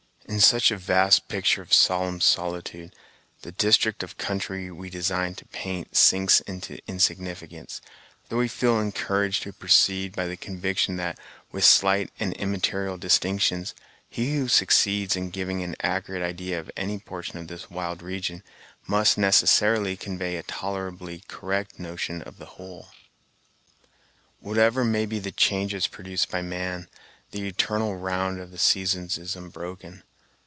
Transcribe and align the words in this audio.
In 0.27 0.39
such 0.39 0.71
a 0.71 0.77
vast 0.77 1.27
picture 1.27 1.61
of 1.61 1.73
solemn 1.73 2.21
solitude, 2.21 2.95
the 3.41 3.51
district 3.51 4.01
of 4.01 4.17
country 4.17 4.71
we 4.71 4.89
design 4.89 5.35
to 5.35 5.45
paint 5.47 5.97
sinks 5.97 6.39
into 6.41 6.79
insignificance, 6.87 7.81
though 8.29 8.37
we 8.37 8.47
feel 8.47 8.79
encouraged 8.79 9.43
to 9.43 9.51
proceed 9.51 10.15
by 10.15 10.27
the 10.27 10.37
conviction 10.37 10.95
that, 10.95 11.19
with 11.51 11.65
slight 11.65 12.11
and 12.17 12.31
immaterial 12.35 12.97
distinctions, 12.97 13.75
he 14.09 14.37
who 14.37 14.47
succeeds 14.47 15.17
in 15.17 15.31
giving 15.31 15.63
an 15.63 15.75
accurate 15.81 16.23
idea 16.23 16.57
of 16.61 16.71
any 16.77 16.97
portion 16.97 17.37
of 17.37 17.47
this 17.49 17.69
wild 17.69 18.01
region 18.01 18.41
must 18.87 19.17
necessarily 19.17 19.97
convey 19.97 20.37
a 20.37 20.43
tolerably 20.43 21.23
correct 21.27 21.77
notion 21.77 22.21
of 22.21 22.37
the 22.37 22.45
whole. 22.55 22.87
Whatever 24.39 24.85
may 24.85 25.05
be 25.05 25.19
the 25.19 25.31
changes 25.33 25.87
produced 25.87 26.31
by 26.31 26.41
man, 26.41 26.87
the 27.31 27.45
eternal 27.47 27.97
round 27.97 28.39
of 28.39 28.51
the 28.51 28.57
seasons 28.59 29.17
is 29.17 29.35
unbroken. 29.35 30.03